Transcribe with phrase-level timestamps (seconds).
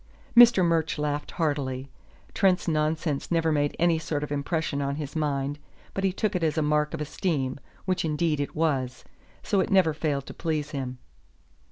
[0.35, 0.65] Mr.
[0.65, 1.91] Murch laughed heartily.
[2.33, 5.59] Trent's nonsense never made any sort of impression on his mind,
[5.93, 9.03] but he took it as a mark of esteem, which indeed it was;
[9.43, 10.97] so it never failed to please him.